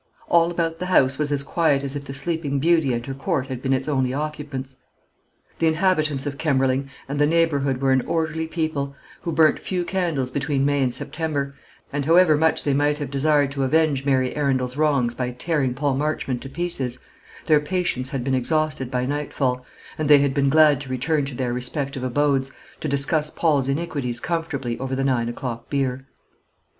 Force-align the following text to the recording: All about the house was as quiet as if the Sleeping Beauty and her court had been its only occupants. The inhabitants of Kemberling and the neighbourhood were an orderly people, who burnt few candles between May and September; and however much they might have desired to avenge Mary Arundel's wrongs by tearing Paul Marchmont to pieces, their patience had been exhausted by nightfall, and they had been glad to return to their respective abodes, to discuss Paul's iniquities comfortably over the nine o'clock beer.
All 0.29 0.49
about 0.49 0.79
the 0.79 0.87
house 0.87 1.19
was 1.19 1.31
as 1.31 1.43
quiet 1.43 1.83
as 1.83 1.95
if 1.95 2.05
the 2.05 2.15
Sleeping 2.15 2.57
Beauty 2.57 2.91
and 2.91 3.05
her 3.05 3.13
court 3.13 3.45
had 3.45 3.61
been 3.61 3.71
its 3.71 3.87
only 3.87 4.15
occupants. 4.15 4.75
The 5.59 5.67
inhabitants 5.67 6.25
of 6.25 6.39
Kemberling 6.39 6.89
and 7.07 7.19
the 7.19 7.27
neighbourhood 7.27 7.81
were 7.81 7.91
an 7.91 8.01
orderly 8.07 8.47
people, 8.47 8.95
who 9.21 9.31
burnt 9.31 9.59
few 9.59 9.83
candles 9.85 10.31
between 10.31 10.65
May 10.65 10.81
and 10.81 10.91
September; 10.95 11.53
and 11.93 12.05
however 12.05 12.35
much 12.35 12.63
they 12.63 12.73
might 12.73 12.97
have 12.97 13.11
desired 13.11 13.51
to 13.51 13.61
avenge 13.63 14.03
Mary 14.03 14.35
Arundel's 14.35 14.75
wrongs 14.75 15.13
by 15.13 15.29
tearing 15.29 15.75
Paul 15.75 15.93
Marchmont 15.97 16.41
to 16.41 16.49
pieces, 16.49 16.97
their 17.45 17.59
patience 17.59 18.09
had 18.09 18.23
been 18.23 18.33
exhausted 18.33 18.89
by 18.89 19.05
nightfall, 19.05 19.63
and 19.99 20.09
they 20.09 20.17
had 20.17 20.33
been 20.33 20.49
glad 20.49 20.81
to 20.81 20.89
return 20.89 21.25
to 21.25 21.35
their 21.35 21.53
respective 21.53 22.01
abodes, 22.03 22.51
to 22.79 22.87
discuss 22.87 23.29
Paul's 23.29 23.69
iniquities 23.69 24.19
comfortably 24.19 24.79
over 24.79 24.95
the 24.95 25.03
nine 25.03 25.29
o'clock 25.29 25.69
beer. 25.69 26.07